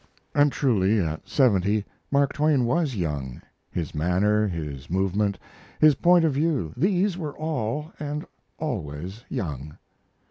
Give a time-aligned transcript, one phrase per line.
[0.33, 5.37] And truly, at seventy, Mark Twain was young, his manner, his movement,
[5.79, 8.25] his point of view these were all, and
[8.57, 9.77] always, young.